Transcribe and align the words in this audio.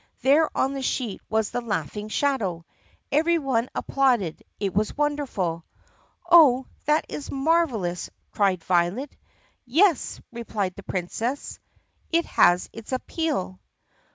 there 0.23 0.49
on 0.57 0.73
the 0.73 0.81
sheet 0.81 1.21
was 1.29 1.51
the 1.51 1.61
laughing 1.61 2.09
shadow. 2.09 2.65
Every 3.11 3.37
one 3.37 3.69
ap 3.75 3.85
plauded. 3.85 4.41
It 4.59 4.73
was 4.73 4.97
wonderful. 4.97 5.63
"Oh, 6.27 6.65
that 6.85 7.05
is 7.07 7.29
marvelous!" 7.29 8.09
cried 8.31 8.63
Violet. 8.63 9.15
"Yes," 9.63 10.19
replied 10.31 10.73
the 10.75 10.81
Princess, 10.81 11.59
"it 12.09 12.25
has 12.25 12.67
its 12.73 12.91
appeal." 12.91 13.59